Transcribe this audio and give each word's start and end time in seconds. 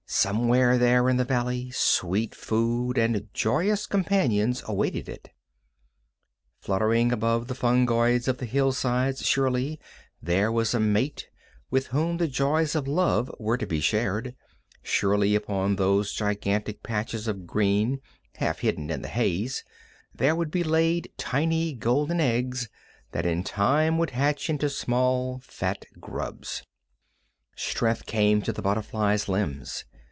Somewhere 0.13 0.77
there 0.77 1.07
in 1.07 1.15
the 1.15 1.23
valley 1.23 1.71
sweet 1.71 2.35
food 2.35 2.97
and 2.97 3.29
joyous 3.33 3.87
companions 3.87 4.61
awaited 4.65 5.07
it. 5.07 5.29
Fluttering 6.59 7.13
above 7.13 7.47
the 7.47 7.55
fungoids 7.55 8.27
of 8.27 8.37
the 8.37 8.45
hillsides, 8.45 9.25
surely 9.25 9.79
there 10.21 10.51
was 10.51 10.73
a 10.73 10.81
mate 10.81 11.29
with 11.69 11.87
whom 11.87 12.17
the 12.17 12.27
joys 12.27 12.75
of 12.75 12.89
love 12.89 13.33
were 13.39 13.57
to 13.57 13.65
be 13.65 13.79
shared, 13.79 14.35
surely 14.83 15.33
upon 15.33 15.77
those 15.77 16.11
gigantic 16.11 16.83
patches 16.83 17.25
of 17.25 17.47
green, 17.47 18.01
half 18.35 18.59
hidden 18.59 18.89
in 18.89 19.01
the 19.01 19.07
haze, 19.07 19.63
there 20.13 20.35
would 20.35 20.51
be 20.51 20.61
laid 20.63 21.09
tiny 21.17 21.73
golden 21.73 22.19
eggs 22.19 22.67
that 23.13 23.25
in 23.25 23.45
time 23.45 23.97
would 23.97 24.09
hatch 24.09 24.49
into 24.49 24.69
small, 24.69 25.39
fat 25.39 25.85
grubs. 26.01 26.63
Strength 27.55 28.05
came 28.07 28.41
to 28.41 28.51
the 28.51 28.61
butterfly's 28.61 29.29
limbs. 29.29 29.85